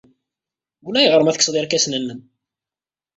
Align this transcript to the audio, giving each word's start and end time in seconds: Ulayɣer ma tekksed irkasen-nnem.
Ulayɣer 0.87 1.21
ma 1.23 1.33
tekksed 1.35 1.55
irkasen-nnem. 1.59 2.21